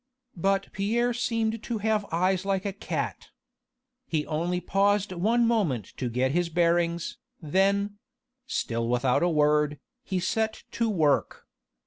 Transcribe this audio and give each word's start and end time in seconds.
But 0.35 0.73
Pierre 0.73 1.13
seemed 1.13 1.61
to 1.61 1.77
have 1.77 2.07
eyes 2.11 2.43
like 2.43 2.65
a 2.65 2.73
cat. 2.73 3.27
He 4.07 4.25
only 4.25 4.59
paused 4.59 5.11
one 5.11 5.45
moment 5.45 5.93
to 5.97 6.09
get 6.09 6.31
his 6.31 6.49
bearings, 6.49 7.19
then 7.39 7.99
still 8.47 8.89
without 8.89 9.21
a 9.21 9.29
word 9.29 9.79
he 10.03 10.19
set 10.19 10.63
to 10.71 10.89
work. 10.89 11.45